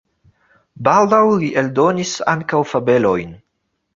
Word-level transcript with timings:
Baldaŭ 0.87 1.19
li 1.43 1.51
eldonis 1.61 2.15
ankaŭ 2.35 2.65
fabelojn. 2.73 3.39